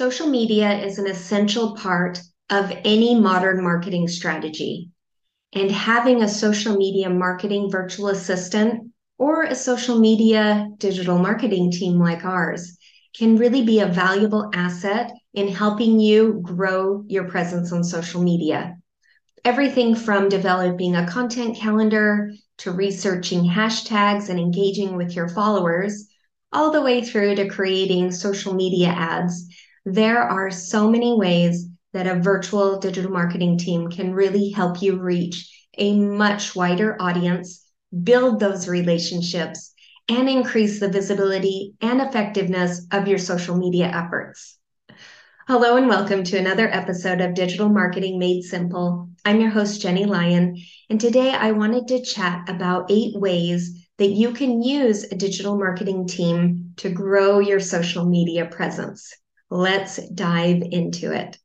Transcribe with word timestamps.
Social 0.00 0.28
media 0.28 0.82
is 0.82 0.98
an 0.98 1.06
essential 1.06 1.76
part 1.76 2.22
of 2.48 2.72
any 2.86 3.14
modern 3.14 3.62
marketing 3.62 4.08
strategy. 4.08 4.88
And 5.52 5.70
having 5.70 6.22
a 6.22 6.28
social 6.28 6.74
media 6.74 7.10
marketing 7.10 7.70
virtual 7.70 8.08
assistant 8.08 8.92
or 9.18 9.42
a 9.42 9.54
social 9.54 9.98
media 9.98 10.70
digital 10.78 11.18
marketing 11.18 11.70
team 11.70 11.98
like 11.98 12.24
ours 12.24 12.78
can 13.14 13.36
really 13.36 13.62
be 13.62 13.80
a 13.80 13.88
valuable 13.88 14.48
asset 14.54 15.12
in 15.34 15.48
helping 15.48 16.00
you 16.00 16.40
grow 16.42 17.04
your 17.06 17.28
presence 17.28 17.70
on 17.70 17.84
social 17.84 18.22
media. 18.22 18.78
Everything 19.44 19.94
from 19.94 20.30
developing 20.30 20.96
a 20.96 21.06
content 21.06 21.58
calendar 21.58 22.32
to 22.56 22.70
researching 22.70 23.44
hashtags 23.44 24.30
and 24.30 24.40
engaging 24.40 24.96
with 24.96 25.14
your 25.14 25.28
followers, 25.28 26.08
all 26.54 26.70
the 26.70 26.80
way 26.80 27.04
through 27.04 27.34
to 27.34 27.50
creating 27.50 28.10
social 28.10 28.54
media 28.54 28.88
ads 28.88 29.46
there 29.84 30.22
are 30.22 30.50
so 30.50 30.90
many 30.90 31.16
ways 31.16 31.66
that 31.92 32.06
a 32.06 32.20
virtual 32.20 32.78
digital 32.78 33.10
marketing 33.10 33.56
team 33.58 33.88
can 33.88 34.14
really 34.14 34.50
help 34.50 34.82
you 34.82 35.00
reach 35.00 35.50
a 35.78 35.98
much 35.98 36.54
wider 36.54 36.96
audience, 37.00 37.64
build 38.02 38.38
those 38.38 38.68
relationships, 38.68 39.72
and 40.08 40.28
increase 40.28 40.80
the 40.80 40.88
visibility 40.88 41.74
and 41.80 42.00
effectiveness 42.00 42.86
of 42.92 43.08
your 43.08 43.18
social 43.18 43.56
media 43.56 43.86
efforts. 43.86 44.58
Hello, 45.48 45.76
and 45.76 45.88
welcome 45.88 46.22
to 46.24 46.36
another 46.36 46.68
episode 46.68 47.20
of 47.20 47.34
Digital 47.34 47.68
Marketing 47.68 48.18
Made 48.18 48.42
Simple. 48.42 49.08
I'm 49.24 49.40
your 49.40 49.50
host, 49.50 49.80
Jenny 49.80 50.04
Lyon, 50.04 50.56
and 50.90 51.00
today 51.00 51.30
I 51.30 51.52
wanted 51.52 51.88
to 51.88 52.04
chat 52.04 52.48
about 52.48 52.90
eight 52.90 53.18
ways 53.18 53.86
that 53.98 54.10
you 54.10 54.32
can 54.32 54.62
use 54.62 55.04
a 55.04 55.16
digital 55.16 55.56
marketing 55.56 56.06
team 56.06 56.74
to 56.76 56.90
grow 56.90 57.38
your 57.38 57.60
social 57.60 58.04
media 58.04 58.46
presence. 58.46 59.12
Let's 59.50 59.96
dive 60.10 60.62
into 60.70 61.12
it. 61.12 61.38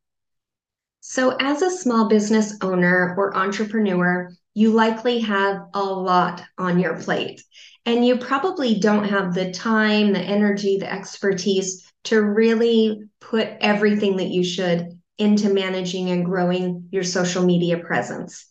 So, 1.01 1.35
as 1.39 1.61
a 1.61 1.69
small 1.69 2.07
business 2.07 2.57
owner 2.61 3.13
or 3.17 3.35
entrepreneur, 3.35 4.31
you 4.53 4.71
likely 4.71 5.19
have 5.19 5.61
a 5.73 5.83
lot 5.83 6.41
on 6.57 6.79
your 6.79 6.97
plate, 6.99 7.43
and 7.85 8.05
you 8.05 8.17
probably 8.17 8.79
don't 8.79 9.07
have 9.07 9.33
the 9.33 9.51
time, 9.51 10.13
the 10.13 10.19
energy, 10.19 10.77
the 10.77 10.91
expertise 10.91 11.91
to 12.05 12.21
really 12.21 13.01
put 13.19 13.49
everything 13.59 14.17
that 14.17 14.29
you 14.29 14.43
should 14.43 14.99
into 15.17 15.49
managing 15.49 16.09
and 16.09 16.25
growing 16.25 16.87
your 16.91 17.03
social 17.03 17.43
media 17.43 17.77
presence. 17.77 18.45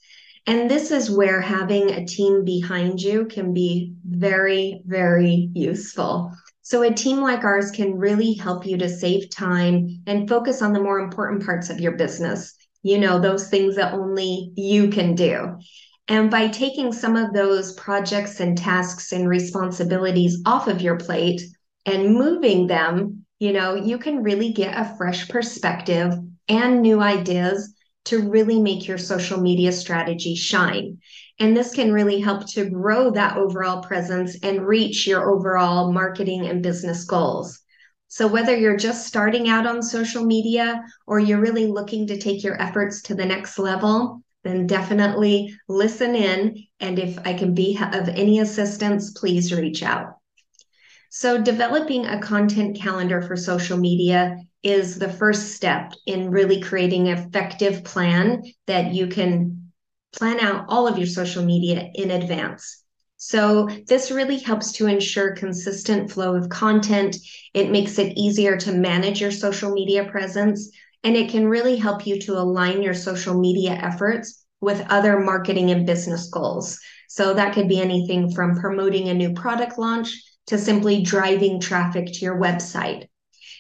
And 0.47 0.71
this 0.71 0.91
is 0.91 1.11
where 1.11 1.41
having 1.41 1.91
a 1.91 2.07
team 2.07 2.45
behind 2.45 3.01
you 3.01 3.27
can 3.27 3.55
be 3.55 3.95
very, 4.05 4.83
very 4.85 5.51
useful. 5.55 6.33
So, 6.67 6.81
a 6.81 6.91
team 6.91 7.21
like 7.21 7.45
ours 7.45 7.71
can 7.71 7.99
really 7.99 8.33
help 8.33 8.65
you 8.65 8.79
to 8.79 8.89
save 8.89 9.29
time 9.29 10.03
and 10.07 10.27
focus 10.27 10.63
on 10.63 10.73
the 10.73 10.81
more 10.81 10.99
important 10.99 11.45
parts 11.45 11.69
of 11.69 11.79
your 11.79 11.93
business. 11.93 12.55
You 12.83 12.99
know, 12.99 13.21
those 13.21 13.51
things 13.51 13.77
that 13.77 13.93
only 13.93 14.51
you 14.57 14.89
can 14.89 15.15
do. 15.15 15.59
And 16.09 16.31
by 16.31 16.49
taking 16.49 16.91
some 16.91 17.17
of 17.17 17.35
those 17.35 17.75
projects 17.75 18.41
and 18.41 18.57
tasks 18.57 19.13
and 19.13 19.29
responsibilities 19.29 20.41
off 20.47 20.67
of 20.67 20.81
your 20.81 20.97
plate 20.97 21.43
and 21.85 22.15
moving 22.15 22.67
them, 22.67 23.27
you 23.39 23.53
know, 23.53 23.75
you 23.75 23.99
can 23.99 24.23
really 24.23 24.51
get 24.55 24.75
a 24.75 24.97
fresh 24.97 25.29
perspective 25.29 26.15
and 26.49 26.81
new 26.81 26.99
ideas 27.03 27.75
to 28.07 28.27
really 28.31 28.59
make 28.59 28.89
your 28.89 28.99
social 28.99 29.39
media 29.39 29.71
strategy 29.71 30.35
shine. 30.35 30.99
And 31.41 31.57
this 31.57 31.75
can 31.75 31.93
really 31.93 32.21
help 32.21 32.47
to 32.51 32.71
grow 32.71 33.11
that 33.11 33.37
overall 33.37 33.83
presence 33.83 34.37
and 34.43 34.67
reach 34.67 35.07
your 35.07 35.31
overall 35.31 35.93
marketing 35.93 36.47
and 36.47 36.63
business 36.63 37.05
goals. 37.05 37.61
So, 38.07 38.29
whether 38.29 38.57
you're 38.57 38.77
just 38.77 39.09
starting 39.09 39.49
out 39.49 39.67
on 39.67 39.83
social 39.83 40.25
media 40.25 40.85
or 41.07 41.19
you're 41.19 41.41
really 41.41 41.67
looking 41.67 42.07
to 42.07 42.19
take 42.19 42.45
your 42.45 42.61
efforts 42.63 43.03
to 43.03 43.15
the 43.15 43.25
next 43.25 43.59
level, 43.59 44.23
then 44.45 44.69
definitely 44.69 45.53
listen 45.69 46.15
in. 46.15 46.65
And 46.79 46.99
if 47.01 47.19
I 47.27 47.35
can 47.35 47.55
be 47.55 47.77
of 47.81 48.09
any 48.09 48.39
assistance, 48.39 49.11
please 49.11 49.53
reach 49.53 49.83
out. 49.83 50.19
So, 51.11 51.43
developing 51.43 52.07
a 52.07 52.21
content 52.21 52.77
calendar 52.77 53.21
for 53.21 53.37
social 53.37 53.79
media 53.79 54.39
is 54.63 54.99
the 54.99 55.13
first 55.13 55.53
step 55.53 55.93
in 56.07 56.31
really 56.31 56.61
creating 56.61 57.09
an 57.09 57.19
effective 57.19 57.83
plan 57.83 58.45
that 58.67 58.95
you 58.95 59.09
can 59.09 59.64
plan 60.15 60.41
out 60.41 60.67
all 60.69 60.87
of 60.87 60.99
your 60.99 61.07
social 61.07 61.45
media 61.45 61.91
in 61.95 62.11
advance. 62.11 62.83
So, 63.17 63.69
this 63.87 64.11
really 64.11 64.39
helps 64.39 64.73
to 64.73 64.87
ensure 64.87 65.35
consistent 65.35 66.11
flow 66.11 66.35
of 66.37 66.49
content. 66.49 67.17
It 67.55 67.71
makes 67.71 67.99
it 67.99 68.17
easier 68.17 68.57
to 68.59 68.73
manage 68.73 69.21
your 69.21 69.31
social 69.31 69.73
media 69.73 70.05
presence, 70.05 70.71
and 71.03 71.17
it 71.17 71.31
can 71.31 71.49
really 71.49 71.77
help 71.77 72.07
you 72.07 72.21
to 72.23 72.39
align 72.39 72.83
your 72.83 72.95
social 72.95 73.39
media 73.39 73.73
efforts 73.73 74.45
with 74.61 74.87
other 74.91 75.21
marketing 75.21 75.71
and 75.71 75.87
business 75.87 76.29
goals. 76.29 76.79
So, 77.09 77.33
that 77.35 77.55
could 77.55 77.69
be 77.69 77.81
anything 77.81 78.33
from 78.35 78.61
promoting 78.61 79.09
a 79.09 79.15
new 79.15 79.33
product 79.33 79.79
launch 79.79 80.13
to 80.47 80.59
simply 80.59 81.03
driving 81.03 81.61
traffic 81.61 82.07
to 82.07 82.19
your 82.21 82.39
website. 82.39 83.09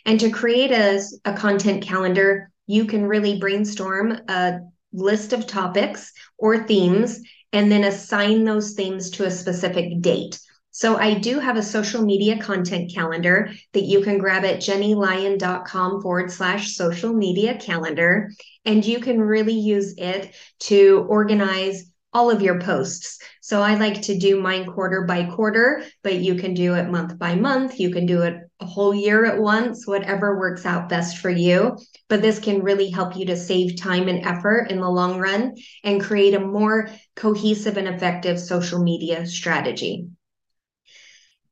And 0.04 0.20
to 0.20 0.30
create 0.30 0.72
a, 0.72 1.00
a 1.24 1.32
content 1.32 1.82
calendar, 1.82 2.50
you 2.66 2.84
can 2.84 3.06
really 3.06 3.38
brainstorm 3.38 4.20
a 4.28 4.60
list 4.94 5.32
of 5.32 5.46
topics 5.46 6.12
or 6.38 6.66
themes 6.66 7.20
and 7.52 7.70
then 7.70 7.84
assign 7.84 8.44
those 8.44 8.72
themes 8.72 9.10
to 9.10 9.24
a 9.24 9.30
specific 9.30 10.00
date. 10.00 10.40
So 10.70 10.96
I 10.96 11.14
do 11.14 11.38
have 11.38 11.56
a 11.56 11.62
social 11.62 12.04
media 12.04 12.36
content 12.40 12.92
calendar 12.92 13.52
that 13.74 13.84
you 13.84 14.00
can 14.00 14.18
grab 14.18 14.44
at 14.44 14.58
jennylyon.com 14.58 16.02
forward 16.02 16.32
slash 16.32 16.74
social 16.74 17.12
media 17.12 17.56
calendar. 17.58 18.32
And 18.64 18.84
you 18.84 18.98
can 18.98 19.20
really 19.20 19.54
use 19.54 19.94
it 19.96 20.34
to 20.60 21.06
organize 21.08 21.92
all 22.12 22.30
of 22.30 22.42
your 22.42 22.60
posts. 22.60 23.20
So 23.40 23.62
I 23.62 23.76
like 23.76 24.02
to 24.02 24.18
do 24.18 24.40
mine 24.40 24.66
quarter 24.66 25.02
by 25.02 25.26
quarter, 25.26 25.84
but 26.02 26.14
you 26.14 26.36
can 26.36 26.54
do 26.54 26.74
it 26.74 26.90
month 26.90 27.18
by 27.18 27.36
month. 27.36 27.78
You 27.78 27.90
can 27.90 28.06
do 28.06 28.22
it 28.22 28.36
a 28.64 28.66
whole 28.66 28.94
year 28.94 29.26
at 29.26 29.38
once, 29.38 29.86
whatever 29.86 30.38
works 30.38 30.64
out 30.64 30.88
best 30.88 31.18
for 31.18 31.28
you. 31.28 31.76
But 32.08 32.22
this 32.22 32.38
can 32.38 32.62
really 32.62 32.88
help 32.88 33.14
you 33.14 33.26
to 33.26 33.36
save 33.36 33.76
time 33.76 34.08
and 34.08 34.24
effort 34.24 34.70
in 34.70 34.80
the 34.80 34.88
long 34.88 35.18
run 35.18 35.54
and 35.82 36.02
create 36.02 36.34
a 36.34 36.40
more 36.40 36.88
cohesive 37.14 37.76
and 37.76 37.86
effective 37.86 38.40
social 38.40 38.82
media 38.82 39.26
strategy. 39.26 40.08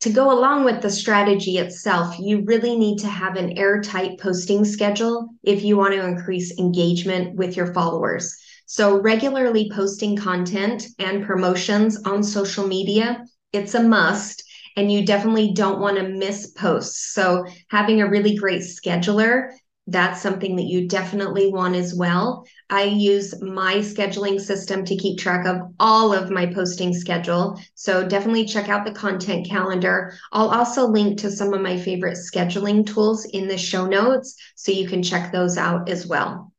To 0.01 0.11
go 0.11 0.33
along 0.33 0.65
with 0.65 0.81
the 0.81 0.91
strategy 0.91 1.59
itself, 1.59 2.19
you 2.19 2.45
really 2.45 2.77
need 2.77 2.99
to 3.01 3.09
have 3.09 3.37
an 3.37 3.59
airtight 3.59 4.19
posting 4.19 4.65
schedule 4.65 5.29
if 5.43 5.63
you 5.63 5.77
want 5.77 5.95
to 5.95 6.05
increase 6.05 6.59
engagement 6.59 7.37
with 7.37 7.57
your 7.57 7.73
followers. 7.75 8.35
So 8.67 9.01
regularly 9.01 9.71
posting 9.73 10.17
content 10.17 10.87
and 10.99 11.27
promotions 11.27 12.03
on 12.05 12.23
social 12.23 12.67
media, 12.67 13.25
it's 13.53 13.75
a 13.75 13.83
must. 13.83 14.43
And 14.77 14.91
you 14.91 15.05
definitely 15.05 15.53
don't 15.53 15.81
want 15.81 15.99
to 15.99 16.09
miss 16.09 16.49
posts. 16.51 17.13
So 17.13 17.45
having 17.71 18.01
a 18.01 18.09
really 18.09 18.37
great 18.37 18.63
scheduler, 18.63 19.51
that's 19.89 20.23
something 20.23 20.57
that 20.57 20.67
you 20.67 20.87
definitely 20.87 21.51
want 21.51 21.75
as 21.75 21.93
well. 21.93 22.47
I 22.71 22.85
use 22.85 23.43
my 23.43 23.77
scheduling 23.77 24.41
system 24.41 24.85
to 24.85 24.97
keep 24.97 25.19
track 25.19 25.45
of 25.45 25.61
all 25.81 26.15
of 26.15 26.31
my 26.31 26.47
posting 26.47 26.95
schedule. 26.95 27.61
So 27.75 28.07
definitely 28.07 28.47
check 28.47 28.69
out 28.69 28.85
the 28.85 28.93
content 28.93 29.49
calendar. 29.49 30.15
I'll 30.31 30.51
also 30.51 30.87
link 30.87 31.19
to 31.19 31.31
some 31.31 31.53
of 31.53 31.61
my 31.61 31.77
favorite 31.77 32.17
scheduling 32.17 32.87
tools 32.87 33.25
in 33.25 33.49
the 33.49 33.59
show 33.59 33.87
notes 33.87 34.37
so 34.55 34.71
you 34.71 34.89
can 34.89 35.03
check 35.03 35.33
those 35.33 35.59
out 35.59 35.89
as 35.89 36.07
well. 36.07 36.53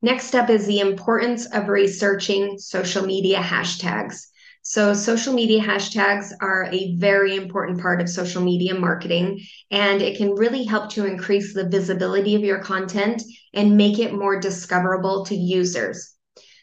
Next 0.00 0.36
up 0.36 0.48
is 0.48 0.64
the 0.66 0.78
importance 0.78 1.46
of 1.46 1.68
researching 1.68 2.56
social 2.58 3.04
media 3.04 3.38
hashtags. 3.38 4.27
So, 4.70 4.92
social 4.92 5.32
media 5.32 5.62
hashtags 5.62 6.30
are 6.42 6.68
a 6.70 6.94
very 6.96 7.36
important 7.36 7.80
part 7.80 8.02
of 8.02 8.08
social 8.10 8.42
media 8.42 8.74
marketing, 8.74 9.40
and 9.70 10.02
it 10.02 10.18
can 10.18 10.32
really 10.32 10.64
help 10.64 10.90
to 10.90 11.06
increase 11.06 11.54
the 11.54 11.70
visibility 11.70 12.34
of 12.34 12.42
your 12.42 12.58
content 12.58 13.22
and 13.54 13.78
make 13.78 13.98
it 13.98 14.12
more 14.12 14.38
discoverable 14.38 15.24
to 15.24 15.34
users. 15.34 16.12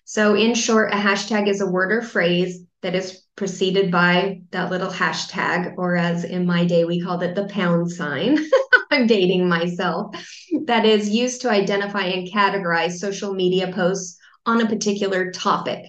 So, 0.04 0.36
in 0.36 0.54
short, 0.54 0.94
a 0.94 0.98
hashtag 0.98 1.48
is 1.48 1.62
a 1.62 1.66
word 1.66 1.92
or 1.92 2.04
phrase 2.04 2.63
that 2.84 2.94
is 2.94 3.24
preceded 3.36 3.92
by 3.92 4.42
that 4.51 4.69
little 4.69 4.92
hashtag, 4.92 5.74
or 5.75 5.96
as 5.96 6.25
in 6.25 6.46
my 6.46 6.63
day, 6.63 6.86
we 6.86 7.01
called 7.01 7.24
it 7.24 7.34
the 7.34 7.48
pound 7.48 7.90
sign. 7.90 8.38
I'm 8.92 9.08
dating 9.08 9.50
myself, 9.50 10.16
that 10.66 10.86
is 10.86 11.10
used 11.10 11.42
to 11.42 11.50
identify 11.50 12.04
and 12.04 12.31
categorize 12.31 13.00
social 13.00 13.34
media 13.34 13.72
posts 13.72 14.19
on 14.46 14.62
a 14.62 14.69
particular 14.69 15.31
topic. 15.31 15.86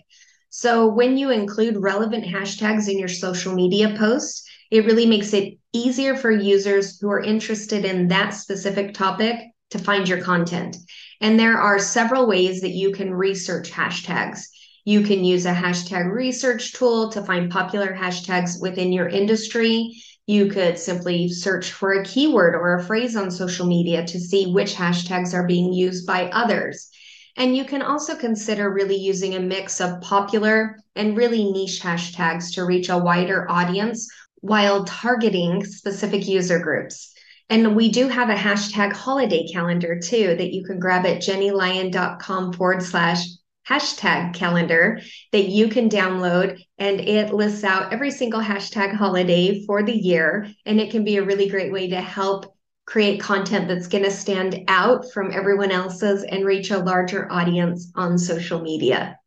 So 0.50 0.87
when 0.87 1.16
you 1.16 1.31
include 1.31 1.76
relevant 1.76 2.25
hashtags 2.25 2.88
in 2.88 2.98
your 2.98 3.08
social 3.08 3.54
media 3.54 3.94
posts, 3.98 4.48
it 4.70 4.84
really 4.84 5.06
makes 5.06 5.32
it 5.32 5.58
easier 5.72 6.16
for 6.16 6.31
users 6.31 6.98
who 6.98 7.10
are 7.10 7.22
interested 7.22 7.84
in 7.84 8.08
that 8.08 8.31
specific 8.31 8.94
topic 8.94 9.37
to 9.70 9.78
find 9.78 10.08
your 10.08 10.22
content. 10.22 10.76
And 11.20 11.38
there 11.38 11.58
are 11.58 11.78
several 11.78 12.26
ways 12.26 12.60
that 12.60 12.70
you 12.70 12.93
can 12.93 13.14
research 13.14 13.70
hashtags. 13.70 14.40
You 14.84 15.02
can 15.02 15.25
use 15.25 15.46
a 15.46 15.52
hashtag 15.52 16.12
research 16.12 16.72
tool 16.72 17.10
to 17.10 17.22
find 17.22 17.50
popular 17.50 17.93
hashtags 17.94 18.60
within 18.60 18.93
your 18.93 19.08
industry. 19.08 20.00
You 20.26 20.48
could 20.48 20.78
simply 20.78 21.28
search 21.28 21.72
for 21.72 21.93
a 21.93 22.04
keyword 22.04 22.54
or 22.54 22.76
a 22.76 22.84
phrase 22.84 23.16
on 23.16 23.31
social 23.31 23.66
media 23.66 24.06
to 24.06 24.20
see 24.20 24.46
which 24.46 24.75
hashtags 24.75 25.34
are 25.34 25.46
being 25.46 25.72
used 25.72 26.06
by 26.06 26.28
others. 26.31 26.88
And 27.36 27.56
you 27.56 27.64
can 27.64 27.82
also 27.82 28.16
consider 28.16 28.70
really 28.70 28.96
using 28.96 29.34
a 29.34 29.40
mix 29.40 29.80
of 29.80 30.00
popular 30.00 30.78
and 30.94 31.16
really 31.16 31.44
niche 31.52 31.80
hashtags 31.82 32.54
to 32.54 32.64
reach 32.64 32.88
a 32.88 32.98
wider 32.98 33.50
audience 33.50 34.08
while 34.40 34.84
targeting 34.84 35.64
specific 35.64 36.26
user 36.26 36.58
groups. 36.58 37.12
And 37.48 37.76
we 37.76 37.90
do 37.90 38.08
have 38.08 38.30
a 38.30 38.34
hashtag 38.34 38.92
holiday 38.92 39.46
calendar 39.52 40.00
too 40.00 40.34
that 40.36 40.52
you 40.52 40.64
can 40.64 40.78
grab 40.78 41.06
at 41.06 41.22
jennylyon.com 41.22 42.54
forward 42.54 42.82
slash 42.82 43.24
hashtag 43.68 44.32
calendar 44.34 45.00
that 45.32 45.48
you 45.48 45.68
can 45.68 45.88
download 45.88 46.58
and 46.78 47.00
it 47.00 47.34
lists 47.34 47.64
out 47.64 47.92
every 47.92 48.10
single 48.10 48.40
hashtag 48.40 48.94
holiday 48.94 49.64
for 49.64 49.82
the 49.82 49.96
year. 49.96 50.48
And 50.64 50.80
it 50.80 50.90
can 50.90 51.04
be 51.04 51.16
a 51.16 51.24
really 51.24 51.48
great 51.48 51.72
way 51.72 51.90
to 51.90 52.00
help 52.00 52.56
create 52.86 53.20
content 53.20 53.68
that's 53.68 53.88
going 53.88 54.04
to 54.04 54.10
stand 54.10 54.64
out 54.68 55.10
from 55.12 55.32
everyone 55.32 55.72
else's 55.72 56.22
and 56.22 56.44
reach 56.44 56.70
a 56.70 56.78
larger 56.78 57.30
audience 57.30 57.90
on 57.96 58.16
social 58.16 58.60
media. 58.60 59.18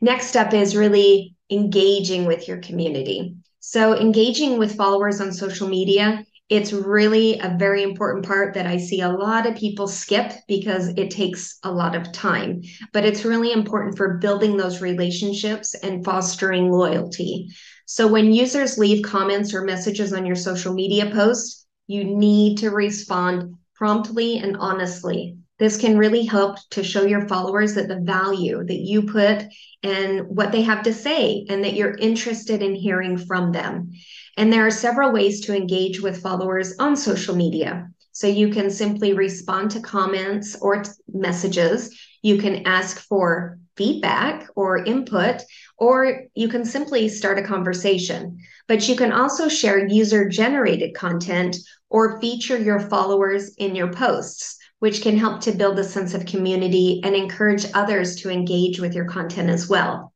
Next 0.00 0.36
up 0.36 0.52
is 0.52 0.76
really 0.76 1.34
engaging 1.50 2.26
with 2.26 2.48
your 2.48 2.58
community. 2.58 3.36
So, 3.60 3.96
engaging 3.96 4.58
with 4.58 4.76
followers 4.76 5.20
on 5.20 5.32
social 5.32 5.68
media, 5.68 6.24
it's 6.48 6.72
really 6.72 7.38
a 7.38 7.56
very 7.58 7.82
important 7.82 8.26
part 8.26 8.52
that 8.54 8.66
I 8.66 8.76
see 8.76 9.00
a 9.00 9.08
lot 9.08 9.46
of 9.46 9.54
people 9.54 9.86
skip 9.86 10.32
because 10.48 10.88
it 10.88 11.10
takes 11.10 11.58
a 11.62 11.72
lot 11.72 11.94
of 11.94 12.12
time. 12.12 12.62
But 12.92 13.04
it's 13.04 13.24
really 13.24 13.52
important 13.52 13.96
for 13.96 14.18
building 14.18 14.56
those 14.56 14.82
relationships 14.82 15.74
and 15.74 16.04
fostering 16.04 16.70
loyalty. 16.70 17.48
So, 17.86 18.06
when 18.08 18.32
users 18.32 18.76
leave 18.78 19.04
comments 19.04 19.54
or 19.54 19.62
messages 19.62 20.12
on 20.12 20.26
your 20.26 20.36
social 20.36 20.74
media 20.74 21.10
posts, 21.10 21.61
you 21.86 22.04
need 22.04 22.58
to 22.58 22.70
respond 22.70 23.56
promptly 23.74 24.38
and 24.38 24.56
honestly. 24.56 25.36
This 25.58 25.76
can 25.76 25.98
really 25.98 26.24
help 26.24 26.58
to 26.70 26.82
show 26.82 27.04
your 27.04 27.28
followers 27.28 27.74
that 27.74 27.88
the 27.88 28.00
value 28.00 28.64
that 28.64 28.80
you 28.80 29.02
put 29.02 29.44
and 29.82 30.26
what 30.26 30.50
they 30.50 30.62
have 30.62 30.82
to 30.84 30.94
say 30.94 31.46
and 31.48 31.62
that 31.64 31.74
you're 31.74 31.96
interested 31.96 32.62
in 32.62 32.74
hearing 32.74 33.16
from 33.16 33.52
them. 33.52 33.92
And 34.36 34.52
there 34.52 34.66
are 34.66 34.70
several 34.70 35.12
ways 35.12 35.40
to 35.42 35.56
engage 35.56 36.00
with 36.00 36.22
followers 36.22 36.74
on 36.78 36.96
social 36.96 37.36
media. 37.36 37.88
So 38.12 38.26
you 38.26 38.48
can 38.48 38.70
simply 38.70 39.12
respond 39.12 39.70
to 39.72 39.80
comments 39.80 40.56
or 40.60 40.82
t- 40.82 40.90
messages. 41.12 41.98
You 42.22 42.38
can 42.38 42.66
ask 42.66 42.98
for 42.98 43.58
feedback 43.76 44.48
or 44.54 44.84
input, 44.84 45.42
or 45.78 46.24
you 46.34 46.48
can 46.48 46.64
simply 46.64 47.08
start 47.08 47.38
a 47.38 47.42
conversation. 47.42 48.38
But 48.68 48.88
you 48.88 48.96
can 48.96 49.12
also 49.12 49.48
share 49.48 49.86
user 49.86 50.28
generated 50.28 50.94
content 50.94 51.56
or 51.88 52.20
feature 52.20 52.58
your 52.58 52.80
followers 52.80 53.54
in 53.56 53.74
your 53.74 53.92
posts, 53.92 54.58
which 54.78 55.02
can 55.02 55.16
help 55.16 55.40
to 55.42 55.52
build 55.52 55.78
a 55.78 55.84
sense 55.84 56.14
of 56.14 56.26
community 56.26 57.00
and 57.04 57.14
encourage 57.14 57.66
others 57.74 58.16
to 58.16 58.30
engage 58.30 58.80
with 58.80 58.94
your 58.94 59.06
content 59.06 59.50
as 59.50 59.68
well. 59.68 60.12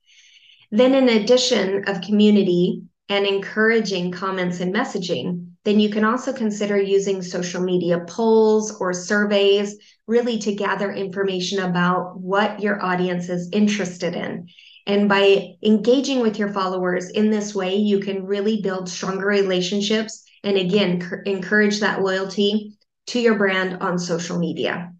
Then, 0.70 0.94
in 0.94 1.08
addition 1.08 1.88
of 1.88 2.00
community 2.00 2.82
and 3.08 3.26
encouraging 3.26 4.10
comments 4.10 4.60
and 4.60 4.74
messaging, 4.74 5.52
then 5.66 5.80
you 5.80 5.90
can 5.90 6.04
also 6.04 6.32
consider 6.32 6.80
using 6.80 7.20
social 7.20 7.60
media 7.60 7.98
polls 8.06 8.80
or 8.80 8.92
surveys 8.92 9.76
really 10.06 10.38
to 10.38 10.54
gather 10.54 10.92
information 10.92 11.58
about 11.58 12.16
what 12.20 12.60
your 12.60 12.80
audience 12.84 13.28
is 13.28 13.48
interested 13.52 14.14
in. 14.14 14.46
And 14.86 15.08
by 15.08 15.56
engaging 15.64 16.20
with 16.20 16.38
your 16.38 16.52
followers 16.52 17.10
in 17.10 17.30
this 17.30 17.52
way, 17.52 17.74
you 17.74 17.98
can 17.98 18.26
really 18.26 18.62
build 18.62 18.88
stronger 18.88 19.26
relationships 19.26 20.22
and 20.44 20.56
again, 20.56 21.02
encourage 21.26 21.80
that 21.80 22.00
loyalty 22.00 22.76
to 23.08 23.18
your 23.18 23.36
brand 23.36 23.82
on 23.82 23.98
social 23.98 24.38
media. 24.38 24.92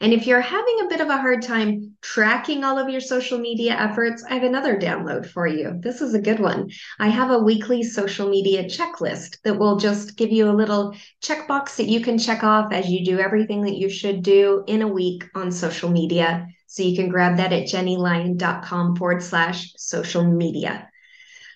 And 0.00 0.12
if 0.12 0.26
you're 0.26 0.40
having 0.40 0.80
a 0.80 0.88
bit 0.88 1.00
of 1.00 1.08
a 1.08 1.16
hard 1.16 1.42
time 1.42 1.96
tracking 2.02 2.64
all 2.64 2.78
of 2.78 2.88
your 2.88 3.00
social 3.00 3.38
media 3.38 3.72
efforts, 3.72 4.22
I 4.28 4.34
have 4.34 4.42
another 4.42 4.78
download 4.78 5.26
for 5.26 5.46
you. 5.46 5.78
This 5.80 6.00
is 6.00 6.14
a 6.14 6.20
good 6.20 6.38
one. 6.38 6.70
I 6.98 7.08
have 7.08 7.30
a 7.30 7.38
weekly 7.38 7.82
social 7.82 8.28
media 8.28 8.64
checklist 8.64 9.38
that 9.44 9.58
will 9.58 9.78
just 9.78 10.16
give 10.16 10.30
you 10.30 10.50
a 10.50 10.52
little 10.52 10.94
checkbox 11.22 11.76
that 11.76 11.88
you 11.88 12.00
can 12.00 12.18
check 12.18 12.44
off 12.44 12.72
as 12.72 12.88
you 12.88 13.04
do 13.04 13.18
everything 13.18 13.62
that 13.62 13.76
you 13.76 13.88
should 13.88 14.22
do 14.22 14.64
in 14.66 14.82
a 14.82 14.88
week 14.88 15.24
on 15.34 15.50
social 15.50 15.90
media. 15.90 16.46
So 16.66 16.82
you 16.82 16.94
can 16.94 17.08
grab 17.08 17.38
that 17.38 17.52
at 17.52 17.66
jennylyon.com 17.66 18.96
forward 18.96 19.22
slash 19.22 19.72
social 19.76 20.24
media. 20.24 20.90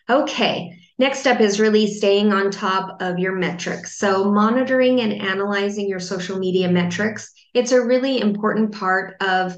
Okay. 0.08 0.79
Next 1.00 1.26
up 1.26 1.40
is 1.40 1.58
really 1.58 1.86
staying 1.86 2.30
on 2.30 2.50
top 2.50 3.00
of 3.00 3.18
your 3.18 3.32
metrics. 3.32 3.96
So, 3.96 4.30
monitoring 4.30 5.00
and 5.00 5.14
analyzing 5.14 5.88
your 5.88 5.98
social 5.98 6.38
media 6.38 6.70
metrics, 6.70 7.32
it's 7.54 7.72
a 7.72 7.82
really 7.82 8.20
important 8.20 8.72
part 8.72 9.16
of 9.22 9.56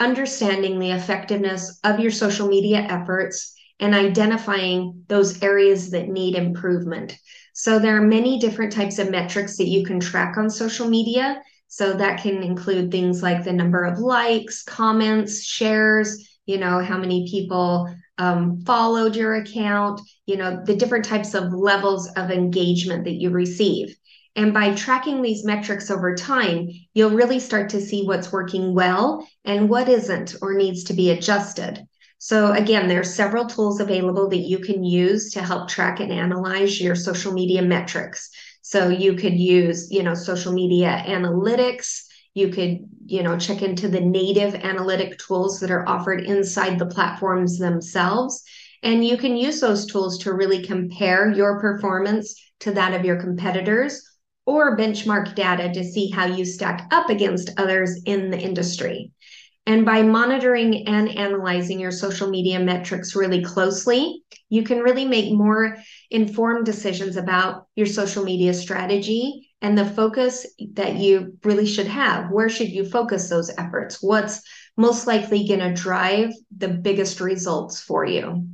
understanding 0.00 0.78
the 0.78 0.90
effectiveness 0.90 1.80
of 1.82 1.98
your 1.98 2.10
social 2.10 2.46
media 2.46 2.80
efforts 2.80 3.54
and 3.80 3.94
identifying 3.94 5.04
those 5.08 5.42
areas 5.42 5.92
that 5.92 6.08
need 6.08 6.34
improvement. 6.34 7.16
So, 7.54 7.78
there 7.78 7.96
are 7.96 8.06
many 8.06 8.38
different 8.38 8.74
types 8.74 8.98
of 8.98 9.10
metrics 9.10 9.56
that 9.56 9.68
you 9.68 9.86
can 9.86 9.98
track 9.98 10.36
on 10.36 10.50
social 10.50 10.86
media. 10.86 11.40
So, 11.68 11.94
that 11.94 12.22
can 12.22 12.42
include 12.42 12.90
things 12.90 13.22
like 13.22 13.44
the 13.44 13.54
number 13.54 13.86
of 13.86 13.98
likes, 13.98 14.62
comments, 14.62 15.42
shares, 15.42 16.28
you 16.44 16.58
know, 16.58 16.80
how 16.80 16.98
many 16.98 17.30
people 17.30 17.88
um, 18.22 18.62
followed 18.64 19.16
your 19.16 19.34
account, 19.34 20.00
you 20.26 20.36
know, 20.36 20.62
the 20.64 20.76
different 20.76 21.04
types 21.04 21.34
of 21.34 21.52
levels 21.52 22.08
of 22.12 22.30
engagement 22.30 23.02
that 23.04 23.20
you 23.20 23.30
receive. 23.30 23.96
And 24.36 24.54
by 24.54 24.76
tracking 24.76 25.20
these 25.22 25.44
metrics 25.44 25.90
over 25.90 26.14
time, 26.14 26.68
you'll 26.94 27.10
really 27.10 27.40
start 27.40 27.68
to 27.70 27.80
see 27.80 28.04
what's 28.04 28.30
working 28.30 28.74
well 28.74 29.26
and 29.44 29.68
what 29.68 29.88
isn't 29.88 30.36
or 30.40 30.54
needs 30.54 30.84
to 30.84 30.94
be 30.94 31.10
adjusted. 31.10 31.84
So 32.18 32.52
again, 32.52 32.86
there 32.86 33.00
are 33.00 33.18
several 33.20 33.46
tools 33.46 33.80
available 33.80 34.28
that 34.28 34.46
you 34.52 34.60
can 34.60 34.84
use 34.84 35.32
to 35.32 35.42
help 35.42 35.68
track 35.68 35.98
and 35.98 36.12
analyze 36.12 36.80
your 36.80 36.94
social 36.94 37.32
media 37.32 37.62
metrics. 37.62 38.30
So 38.62 38.88
you 38.88 39.14
could 39.14 39.34
use, 39.34 39.90
you 39.90 40.04
know, 40.04 40.14
social 40.14 40.52
media 40.52 41.02
analytics, 41.08 42.02
you 42.34 42.48
could, 42.48 42.88
you 43.06 43.22
know, 43.22 43.38
check 43.38 43.62
into 43.62 43.88
the 43.88 44.00
native 44.00 44.54
analytic 44.54 45.18
tools 45.18 45.60
that 45.60 45.70
are 45.70 45.88
offered 45.88 46.22
inside 46.22 46.78
the 46.78 46.86
platforms 46.86 47.58
themselves. 47.58 48.42
And 48.82 49.04
you 49.04 49.16
can 49.16 49.36
use 49.36 49.60
those 49.60 49.86
tools 49.86 50.18
to 50.18 50.32
really 50.32 50.62
compare 50.62 51.30
your 51.30 51.60
performance 51.60 52.34
to 52.60 52.72
that 52.72 52.94
of 52.94 53.04
your 53.04 53.20
competitors 53.20 54.02
or 54.46 54.76
benchmark 54.76 55.34
data 55.34 55.72
to 55.72 55.84
see 55.84 56.10
how 56.10 56.26
you 56.26 56.44
stack 56.44 56.88
up 56.90 57.10
against 57.10 57.50
others 57.58 58.02
in 58.06 58.30
the 58.30 58.38
industry. 58.38 59.12
And 59.66 59.84
by 59.84 60.02
monitoring 60.02 60.88
and 60.88 61.08
analyzing 61.08 61.78
your 61.78 61.92
social 61.92 62.28
media 62.28 62.58
metrics 62.58 63.14
really 63.14 63.44
closely, 63.44 64.24
you 64.48 64.64
can 64.64 64.80
really 64.80 65.04
make 65.04 65.32
more 65.32 65.76
informed 66.10 66.66
decisions 66.66 67.16
about 67.16 67.66
your 67.76 67.86
social 67.86 68.24
media 68.24 68.54
strategy 68.54 69.51
and 69.62 69.78
the 69.78 69.86
focus 69.86 70.44
that 70.72 70.96
you 70.96 71.38
really 71.44 71.66
should 71.66 71.86
have. 71.86 72.30
Where 72.30 72.48
should 72.48 72.68
you 72.68 72.84
focus 72.84 73.30
those 73.30 73.50
efforts? 73.56 74.02
What's 74.02 74.42
most 74.76 75.06
likely 75.06 75.46
going 75.46 75.60
to 75.60 75.72
drive 75.72 76.32
the 76.56 76.68
biggest 76.68 77.20
results 77.20 77.80
for 77.80 78.04
you? 78.04 78.48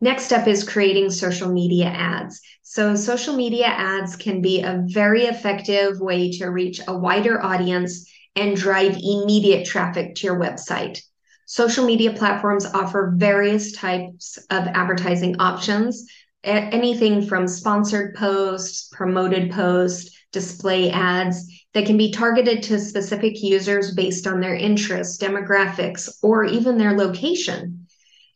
Next 0.00 0.32
up 0.32 0.46
is 0.46 0.68
creating 0.68 1.10
social 1.10 1.52
media 1.52 1.86
ads. 1.86 2.40
So, 2.62 2.94
social 2.94 3.36
media 3.36 3.66
ads 3.66 4.16
can 4.16 4.40
be 4.40 4.62
a 4.62 4.82
very 4.86 5.24
effective 5.24 6.00
way 6.00 6.30
to 6.38 6.46
reach 6.46 6.80
a 6.86 6.96
wider 6.96 7.42
audience 7.44 8.10
and 8.34 8.56
drive 8.56 8.96
immediate 8.96 9.66
traffic 9.66 10.14
to 10.16 10.26
your 10.26 10.40
website. 10.40 11.00
Social 11.46 11.84
media 11.84 12.12
platforms 12.12 12.64
offer 12.64 13.12
various 13.16 13.72
types 13.72 14.38
of 14.50 14.66
advertising 14.68 15.36
options 15.38 16.06
anything 16.44 17.26
from 17.26 17.46
sponsored 17.46 18.14
posts, 18.14 18.88
promoted 18.92 19.50
posts, 19.50 20.16
display 20.32 20.90
ads 20.90 21.46
that 21.74 21.86
can 21.86 21.96
be 21.96 22.10
targeted 22.10 22.62
to 22.64 22.78
specific 22.78 23.42
users 23.42 23.94
based 23.94 24.26
on 24.26 24.40
their 24.40 24.54
interests, 24.54 25.22
demographics, 25.22 26.08
or 26.22 26.44
even 26.44 26.78
their 26.78 26.96
location. 26.96 27.86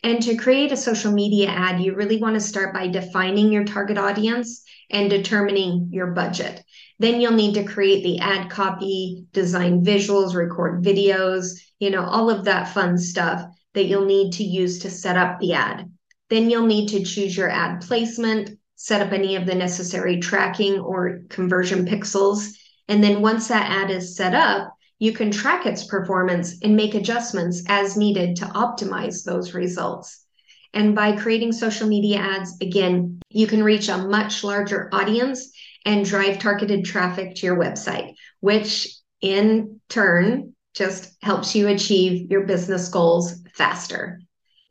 And 0.02 0.22
to 0.22 0.36
create 0.36 0.72
a 0.72 0.76
social 0.76 1.10
media 1.10 1.48
ad, 1.48 1.80
you 1.80 1.94
really 1.94 2.18
want 2.18 2.34
to 2.34 2.40
start 2.40 2.72
by 2.72 2.86
defining 2.86 3.50
your 3.50 3.64
target 3.64 3.98
audience 3.98 4.62
and 4.90 5.10
determining 5.10 5.88
your 5.90 6.08
budget. 6.08 6.62
Then 6.98 7.20
you'll 7.20 7.32
need 7.32 7.54
to 7.54 7.64
create 7.64 8.04
the 8.04 8.20
ad 8.20 8.48
copy, 8.48 9.24
design 9.32 9.84
visuals, 9.84 10.34
record 10.34 10.84
videos, 10.84 11.58
you 11.80 11.90
know, 11.90 12.04
all 12.04 12.30
of 12.30 12.44
that 12.44 12.72
fun 12.72 12.96
stuff 12.98 13.44
that 13.74 13.86
you'll 13.86 14.06
need 14.06 14.32
to 14.34 14.44
use 14.44 14.78
to 14.80 14.90
set 14.90 15.16
up 15.16 15.40
the 15.40 15.54
ad. 15.54 15.90
Then 16.28 16.50
you'll 16.50 16.66
need 16.66 16.88
to 16.88 17.04
choose 17.04 17.36
your 17.36 17.50
ad 17.50 17.80
placement, 17.82 18.58
set 18.74 19.00
up 19.00 19.12
any 19.12 19.36
of 19.36 19.46
the 19.46 19.54
necessary 19.54 20.20
tracking 20.20 20.78
or 20.78 21.20
conversion 21.28 21.86
pixels. 21.86 22.50
And 22.88 23.02
then 23.02 23.22
once 23.22 23.48
that 23.48 23.70
ad 23.70 23.90
is 23.90 24.16
set 24.16 24.34
up, 24.34 24.72
you 24.98 25.12
can 25.12 25.30
track 25.30 25.66
its 25.66 25.84
performance 25.84 26.56
and 26.62 26.74
make 26.74 26.94
adjustments 26.94 27.62
as 27.68 27.96
needed 27.96 28.36
to 28.36 28.46
optimize 28.46 29.24
those 29.24 29.54
results. 29.54 30.24
And 30.72 30.94
by 30.94 31.16
creating 31.16 31.52
social 31.52 31.88
media 31.88 32.18
ads, 32.18 32.56
again, 32.60 33.20
you 33.30 33.46
can 33.46 33.62
reach 33.62 33.88
a 33.88 33.98
much 33.98 34.44
larger 34.44 34.88
audience 34.92 35.50
and 35.84 36.04
drive 36.04 36.38
targeted 36.38 36.84
traffic 36.84 37.34
to 37.36 37.46
your 37.46 37.56
website, 37.56 38.14
which 38.40 38.88
in 39.20 39.80
turn 39.88 40.54
just 40.74 41.16
helps 41.22 41.54
you 41.54 41.68
achieve 41.68 42.30
your 42.30 42.44
business 42.46 42.88
goals 42.88 43.42
faster. 43.54 44.20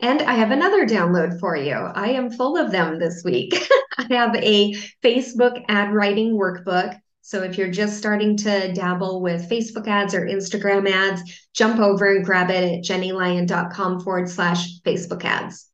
And 0.06 0.22
I 0.22 0.34
have 0.34 0.52
another 0.52 0.86
download 0.86 1.40
for 1.40 1.58
you. 1.58 1.74
I 1.74 2.10
am 2.10 2.30
full 2.30 2.58
of 2.58 2.70
them 2.70 3.00
this 3.00 3.24
week. 3.26 3.56
I 3.98 4.06
have 4.12 4.36
a 4.36 4.76
Facebook 5.04 5.66
ad 5.68 5.96
writing 5.96 6.34
workbook. 6.38 6.96
So 7.22 7.42
if 7.42 7.58
you're 7.58 7.72
just 7.72 7.98
starting 7.98 8.38
to 8.38 8.72
dabble 8.72 9.24
with 9.24 9.50
Facebook 9.50 9.88
ads 9.88 10.14
or 10.14 10.28
Instagram 10.28 10.88
ads, 10.88 11.24
jump 11.56 11.80
over 11.80 12.16
and 12.16 12.24
grab 12.24 12.52
it 12.52 12.64
at 12.64 12.84
jennylyon.com 12.84 14.02
forward 14.02 14.30
slash 14.30 14.80
Facebook 14.82 15.26
ads. 15.26 15.72